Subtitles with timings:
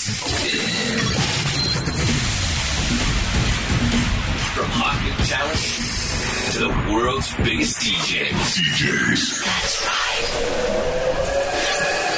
[0.00, 0.08] From
[4.70, 5.60] hot new talent
[6.52, 8.32] to the world's biggest DJs.
[8.56, 9.44] DJs.
[9.44, 10.24] That's right.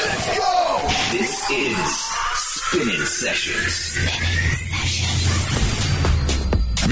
[0.06, 0.54] Let's go!
[1.10, 1.82] This is
[2.36, 4.61] Spinnin Sessions.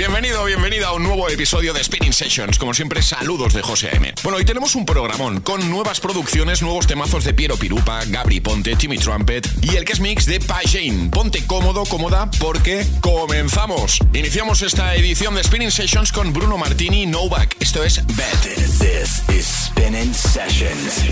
[0.01, 2.59] Bienvenido, bienvenida a un nuevo episodio de Spinning Sessions.
[2.59, 4.15] Como siempre, saludos de José M.
[4.23, 8.75] Bueno, hoy tenemos un programón con nuevas producciones, nuevos temazos de Piero Pirupa, Gabri Ponte,
[8.77, 11.11] Timmy Trumpet y el que es mix de Jane.
[11.11, 13.99] Ponte cómodo, cómoda, porque comenzamos.
[14.15, 17.57] Iniciamos esta edición de Spinning Sessions con Bruno Martini, Novak.
[17.61, 18.41] Esto es Bad.
[18.79, 21.05] This is Spinning Sessions.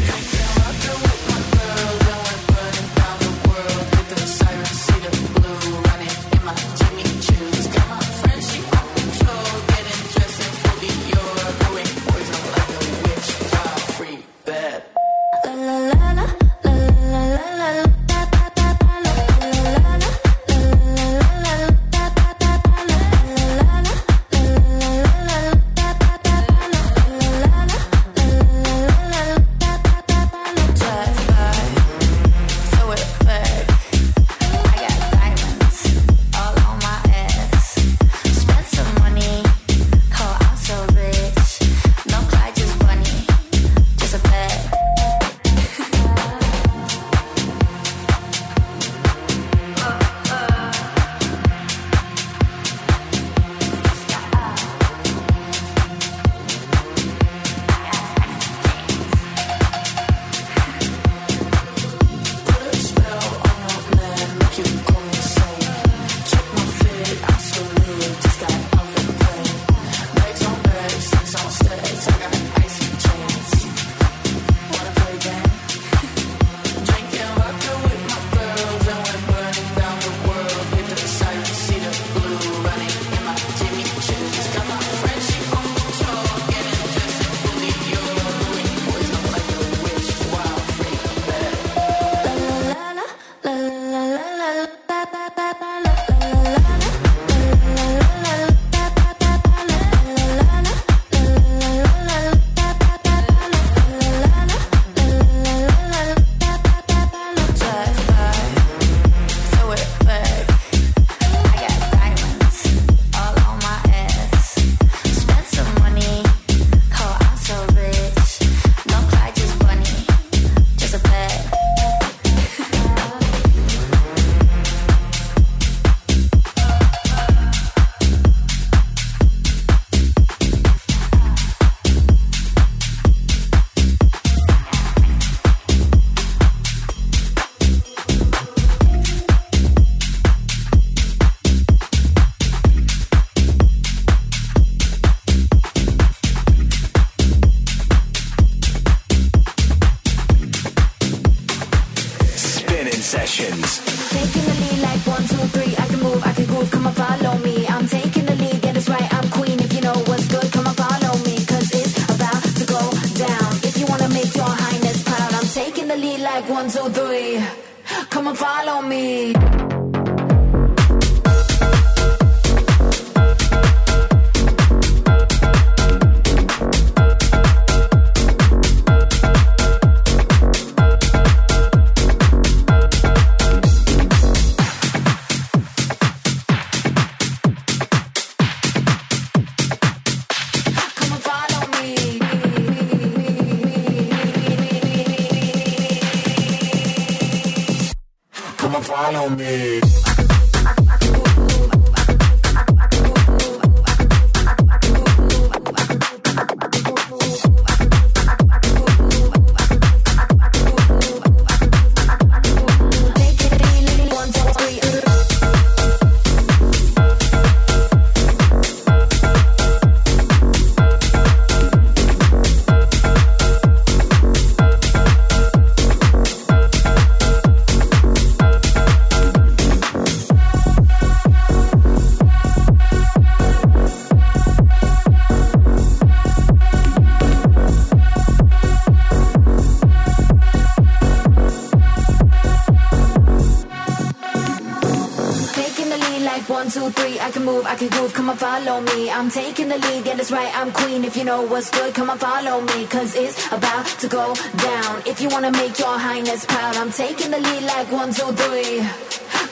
[250.98, 254.34] Right, If you know what's good, come on, follow me, cause it's about to go
[254.56, 255.02] down.
[255.06, 258.86] If you wanna make your highness proud, I'm taking the lead like one, two, three.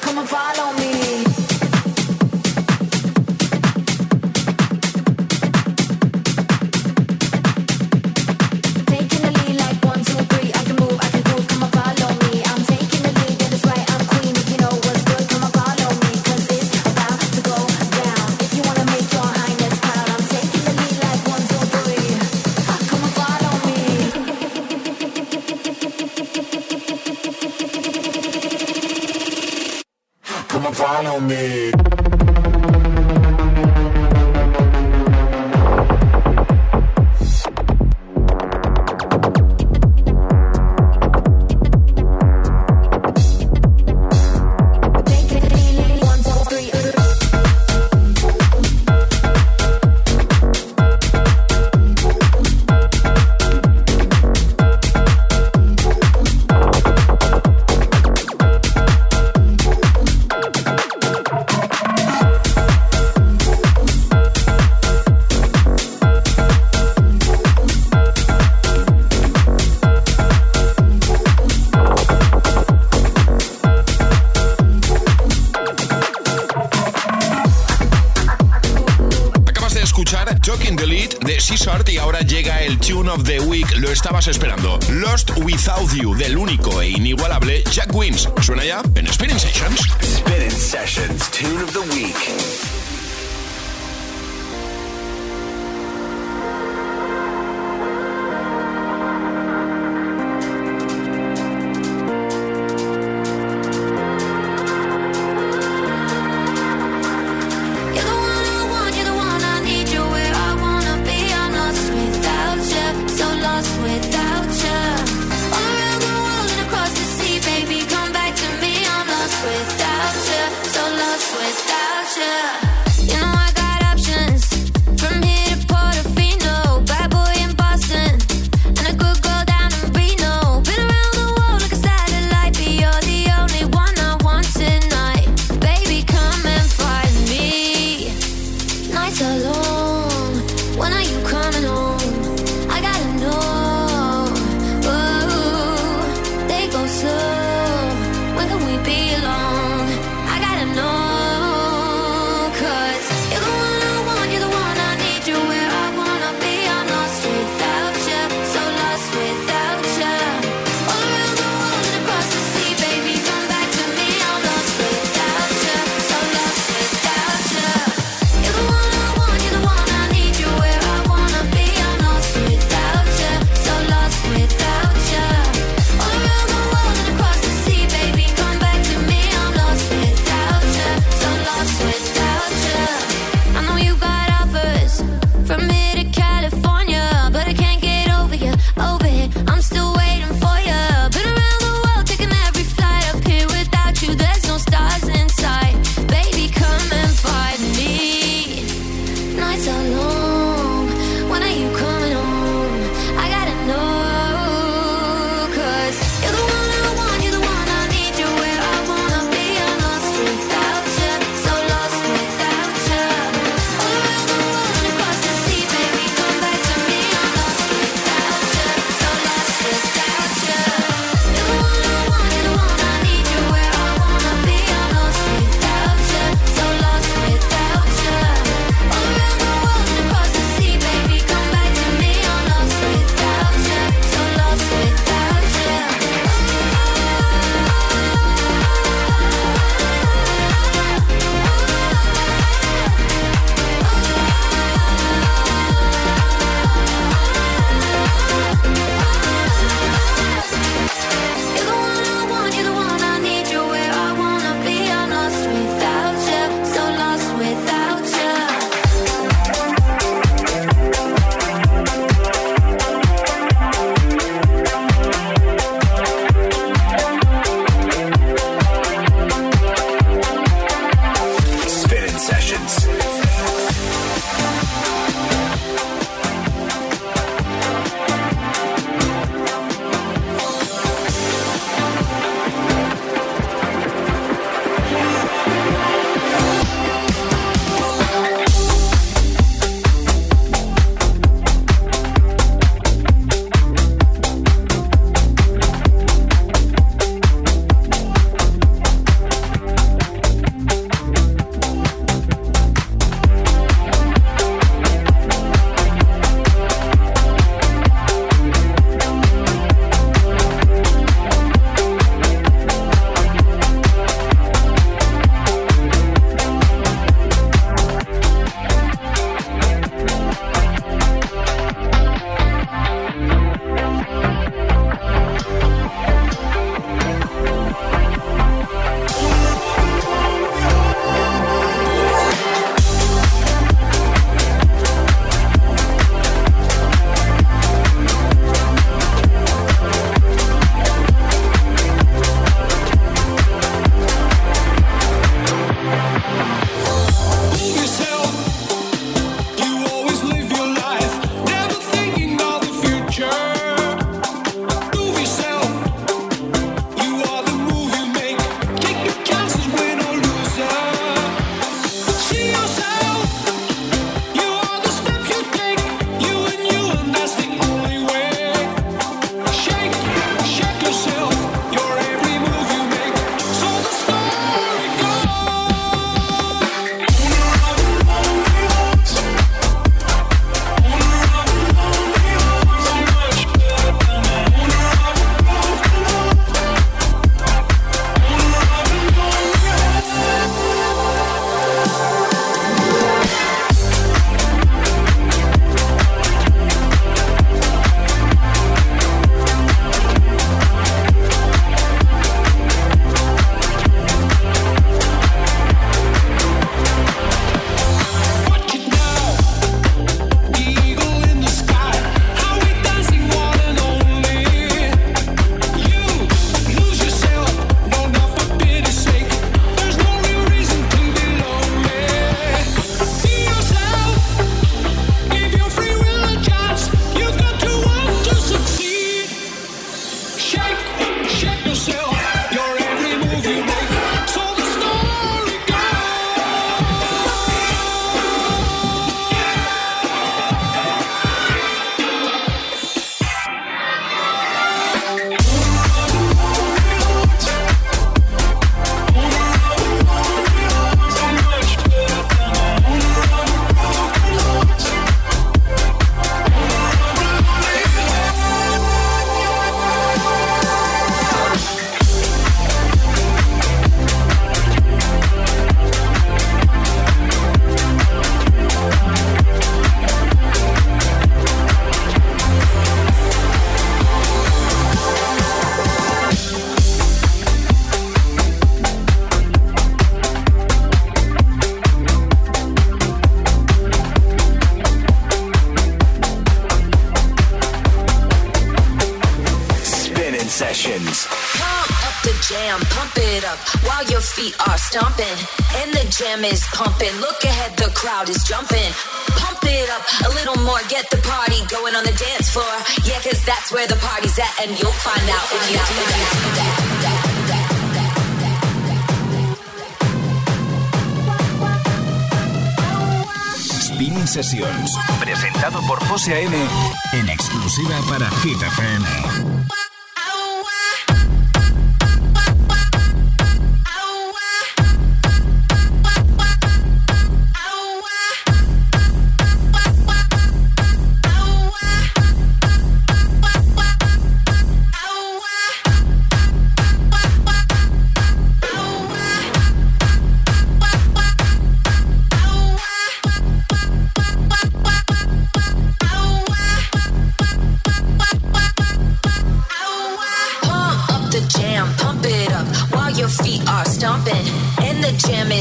[0.00, 0.19] Come
[31.18, 31.65] esperando.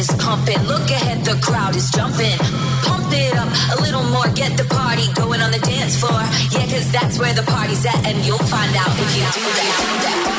[0.10, 0.62] is pumping.
[0.64, 2.38] Look ahead, the crowd is jumping.
[2.84, 6.22] Pump it up a little more, get the party going on the dance floor.
[6.52, 10.36] Yeah, cause that's where the party's at, and you'll find out if you do that.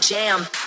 [0.00, 0.59] jam.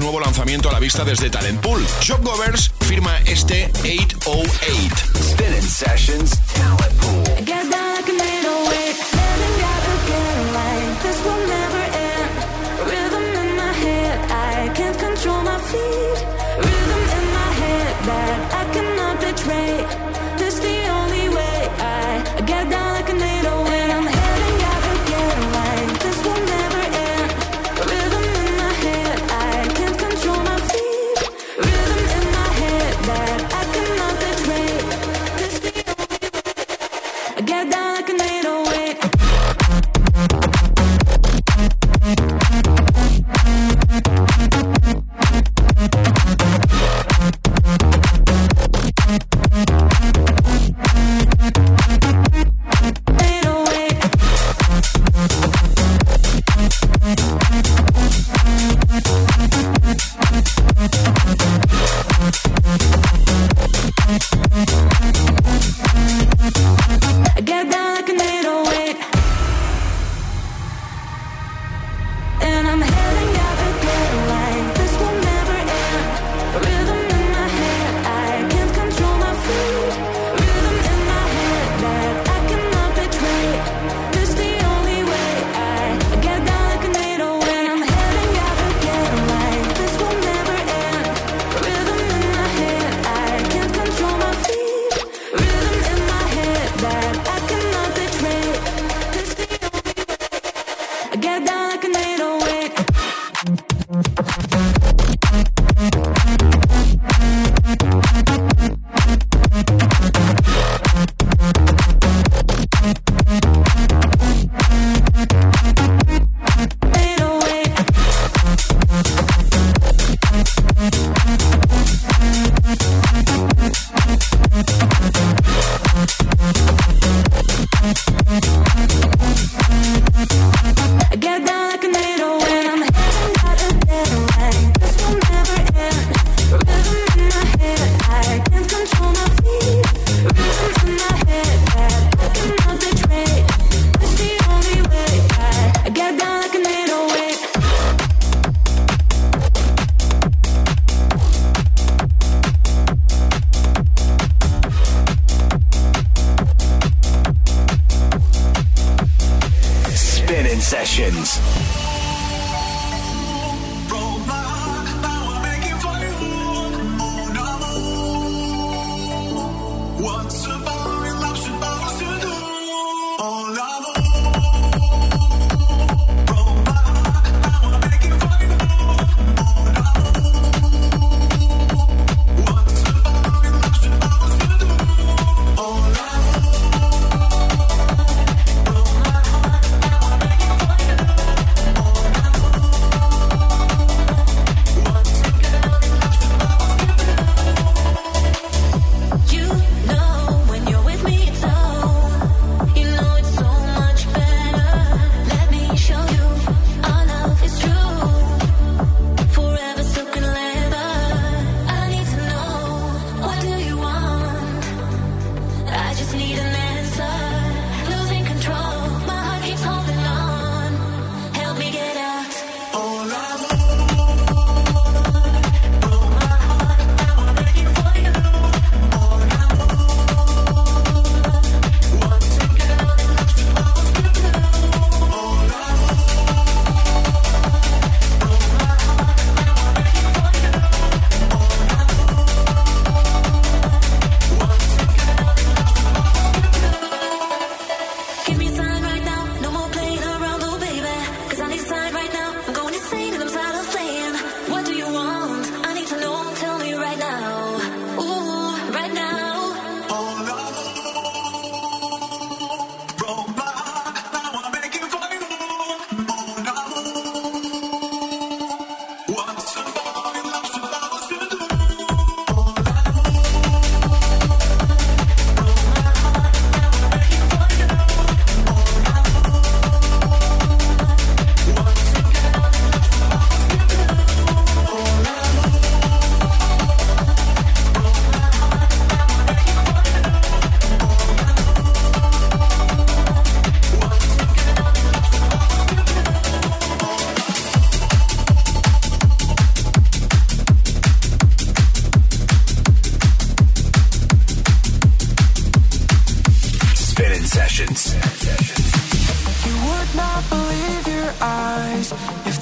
[0.00, 1.86] Nuevo lanzamiento a la vista desde Talent Pool.
[2.00, 4.94] Shop Govers firma este 808.
[5.32, 8.39] Spinning Sessions Talent Pool.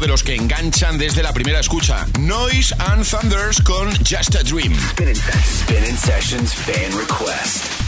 [0.00, 2.06] de los que enganchan desde la primera escucha.
[2.18, 4.74] Noise and Thunders con Just a Dream.
[4.90, 7.85] Spinning, Sessions Fan Request.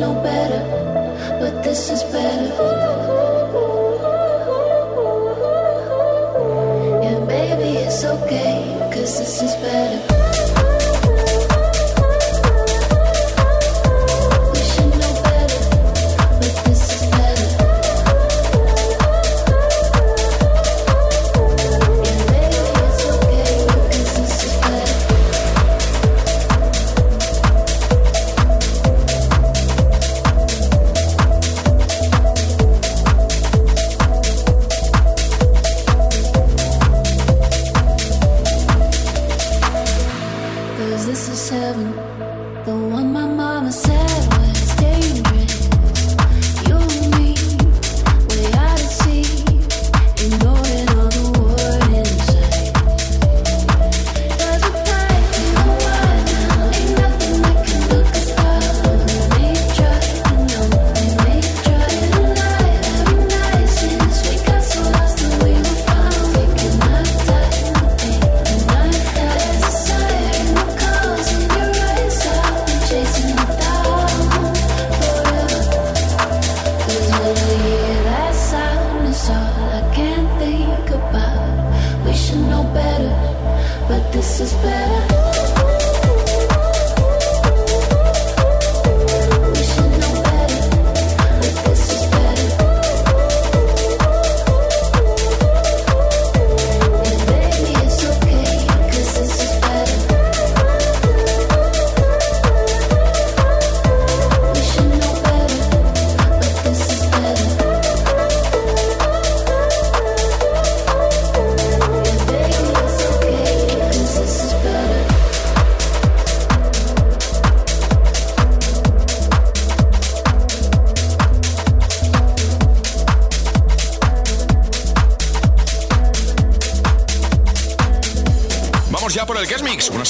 [0.00, 0.62] Know better,
[1.38, 2.69] but this is better.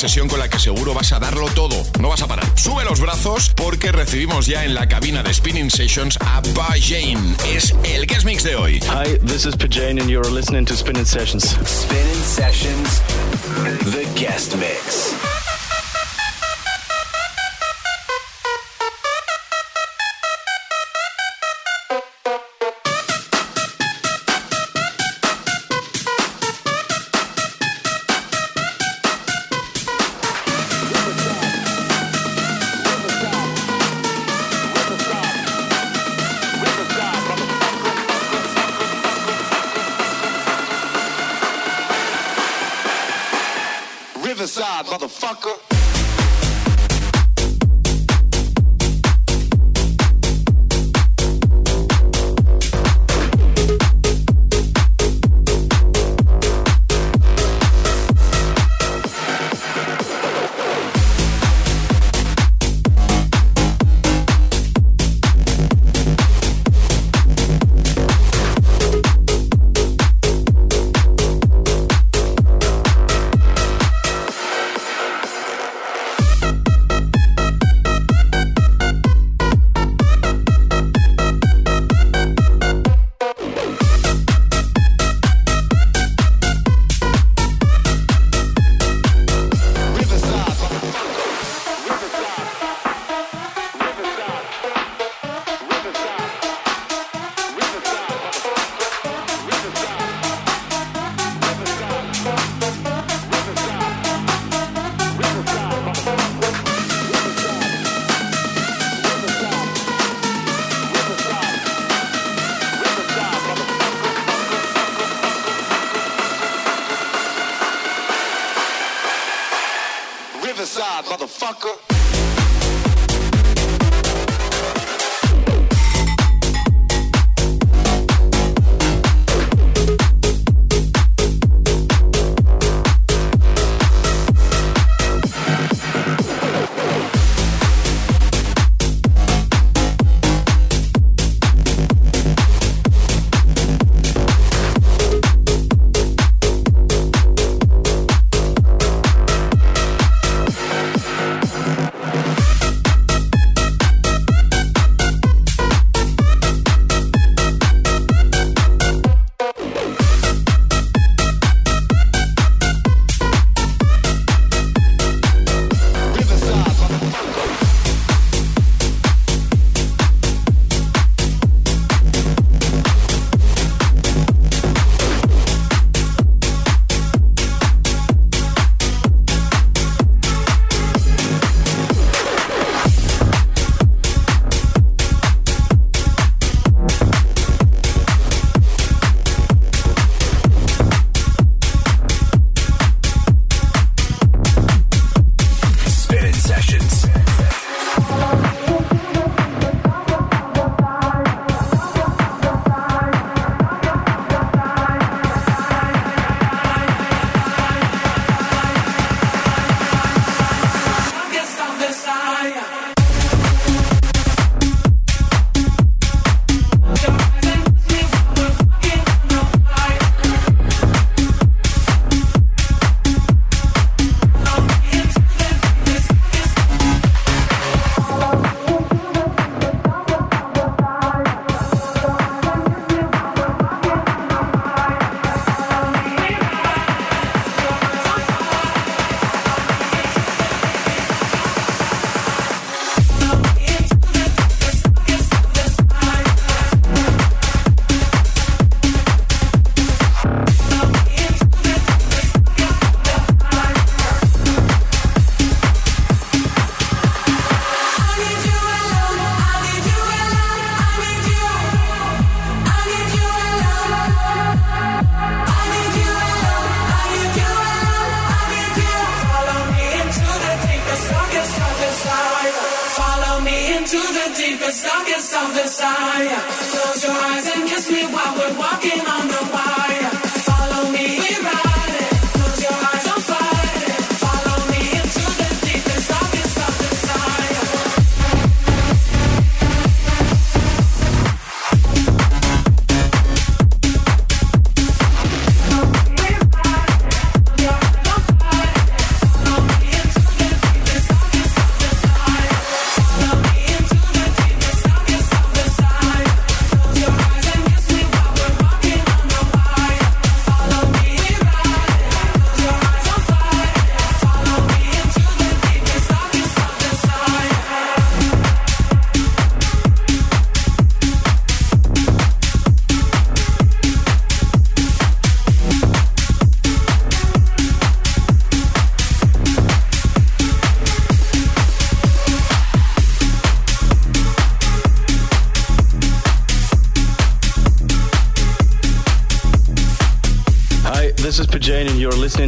[0.01, 1.77] Sesión con la que seguro vas a darlo todo.
[2.01, 2.47] No vas a parar.
[2.59, 7.37] Sube los brazos porque recibimos ya en la cabina de Spinning Sessions a Pajane.
[7.47, 8.81] Es el Guest Mix de hoy.
[8.81, 11.51] Hi, this is Pajane and you're listening to Spinning Sessions.
[11.67, 13.03] Spinning Sessions,
[13.93, 15.19] the Guest Mix.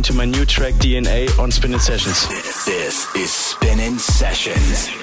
[0.02, 2.26] To my new track DNA on Spinnin Sessions.
[2.66, 5.01] This is Spinnin Sessions.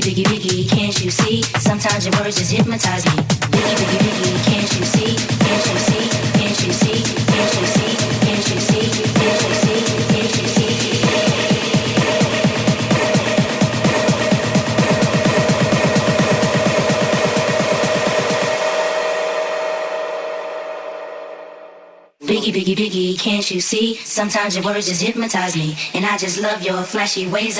[0.00, 1.42] Can't you see?
[1.42, 3.12] Sometimes your words just hypnotize me,
[3.48, 5.16] Biggie, biggie, biggie, can't you see?
[5.16, 6.08] Can't you see?
[6.36, 7.02] Can't you see?
[7.26, 7.96] Can't you see?
[8.20, 8.84] Can't you see?
[9.16, 9.80] Can't you see?
[10.12, 10.76] Can't you see?
[22.26, 23.94] Biggie, biggie, biggie, can't you see?
[23.96, 27.58] Sometimes your words just hypnotize me, and I just love your flashy ways.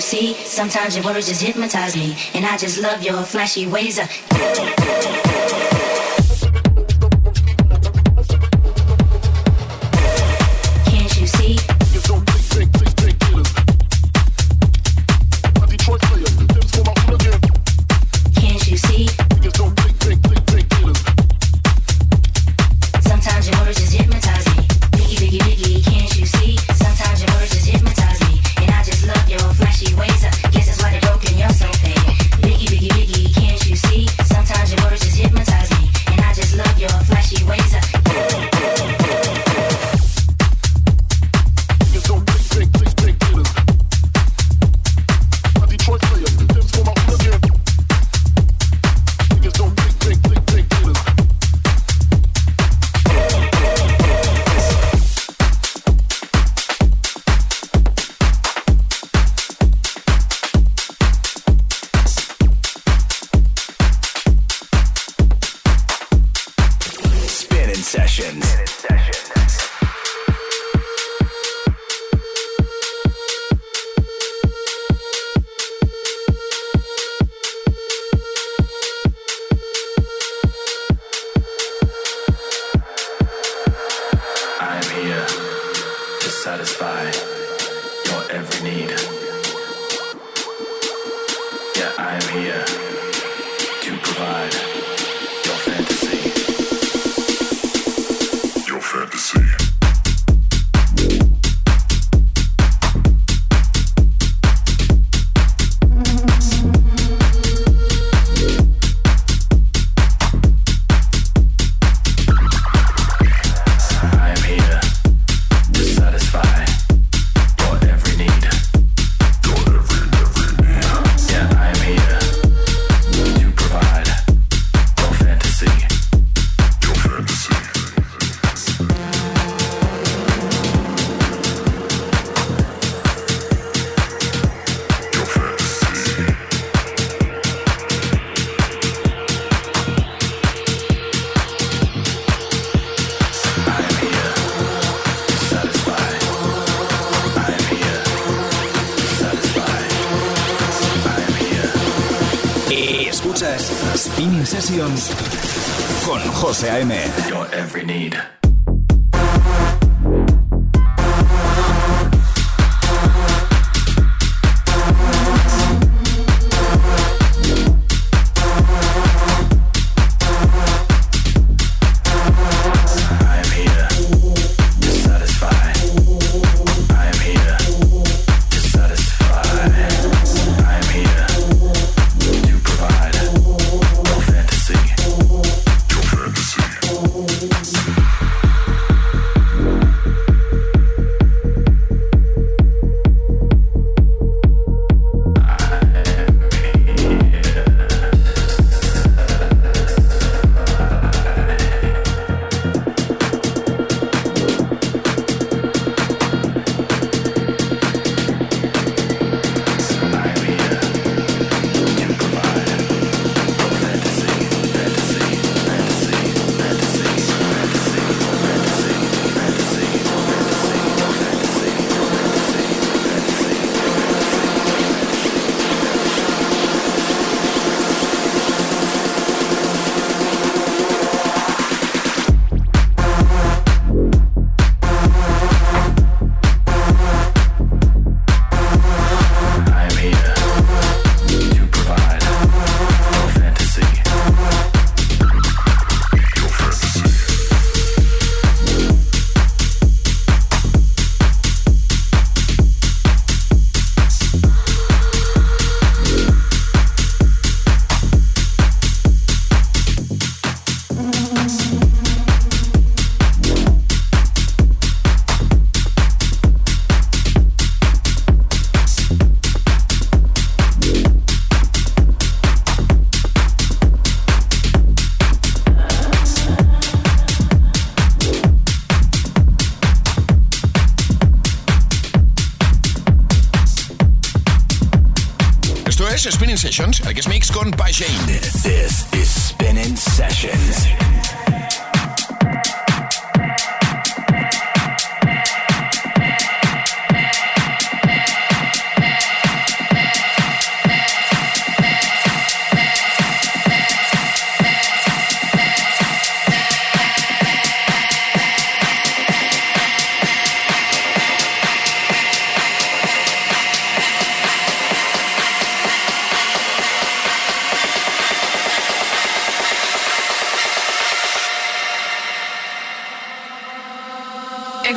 [0.00, 3.98] Sometimes your words just hypnotize me, and I just love your flashy ways.
[3.98, 5.25] biggie,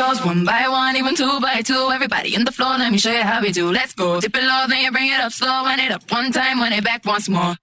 [0.10, 1.92] One by one, even two by two.
[1.94, 3.72] Everybody in the floor, let me show you how we do.
[3.72, 4.20] Let's go.
[4.20, 5.64] Dip it low, then you bring it up slow.
[5.64, 7.56] Wind it up one time, wind it back once more.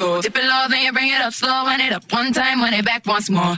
[0.00, 0.22] Go.
[0.22, 1.64] Dip it low, then you bring it up slow.
[1.64, 3.56] Wind it up one time, wind it back once more.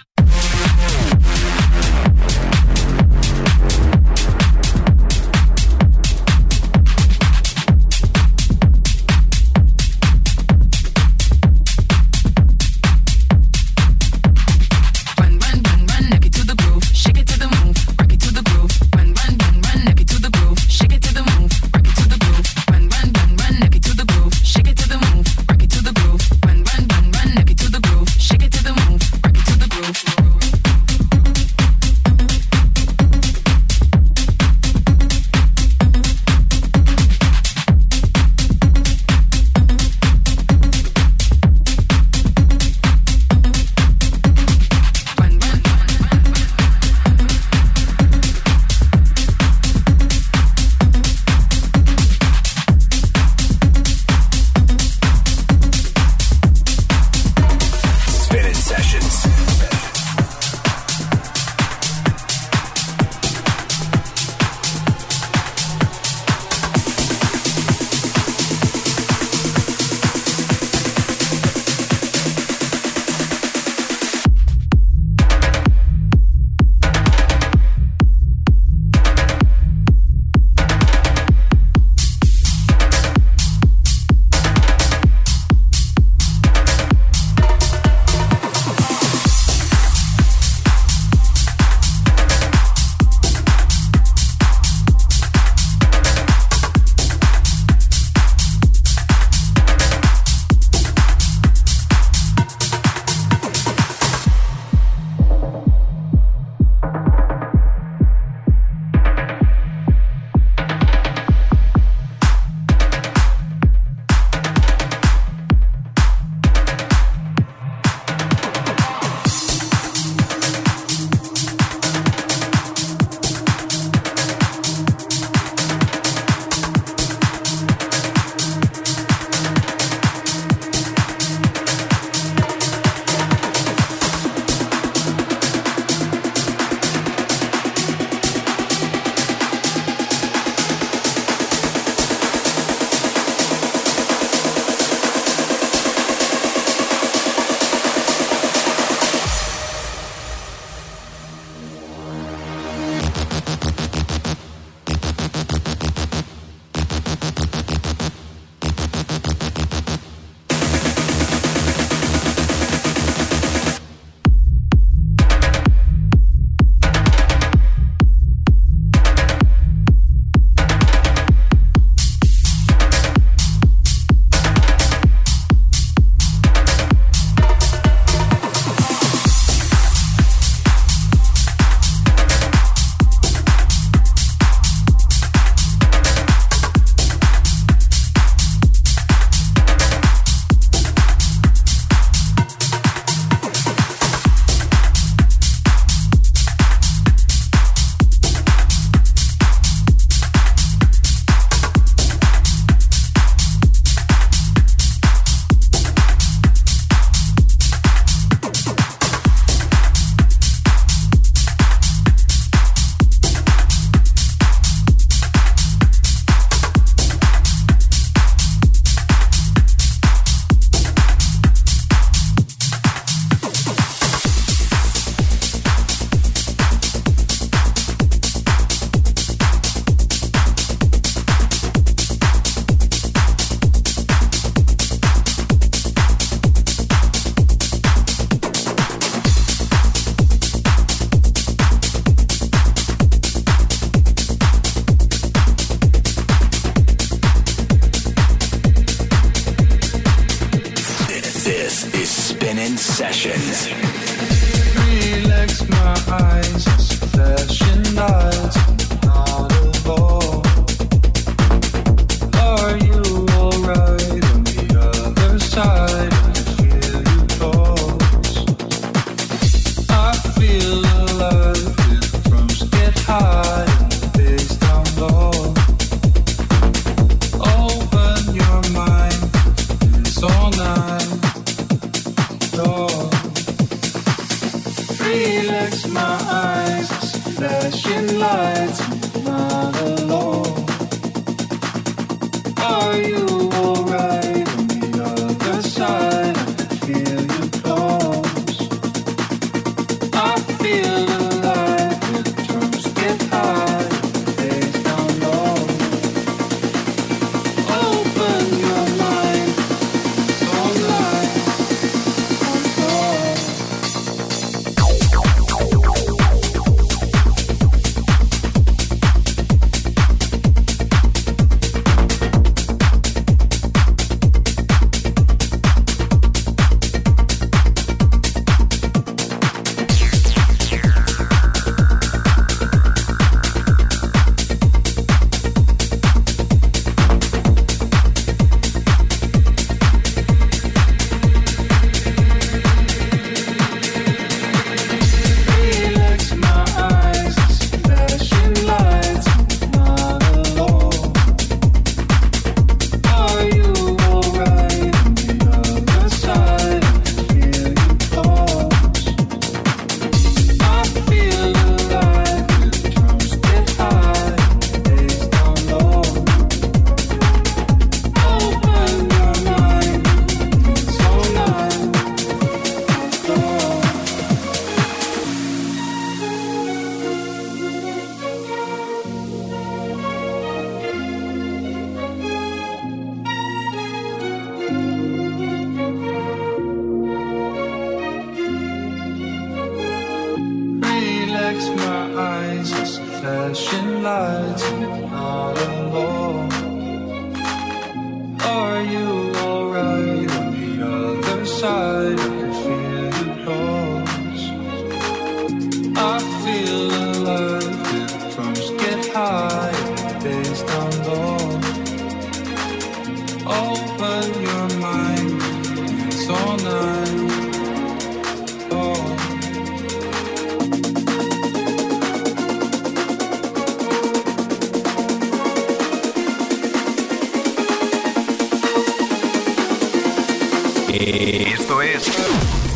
[430.92, 432.04] Esto es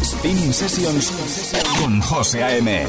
[0.03, 1.12] Spinning Sessions
[1.79, 2.87] con José A.M.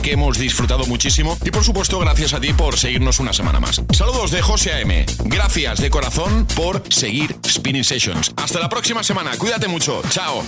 [0.00, 3.82] que hemos disfrutado muchísimo y por supuesto gracias a ti por seguirnos una semana más.
[3.92, 5.04] Saludos de José AM.
[5.24, 8.32] Gracias de corazón por seguir Spinning Sessions.
[8.36, 9.36] Hasta la próxima semana.
[9.36, 10.02] Cuídate mucho.
[10.10, 10.42] Chao.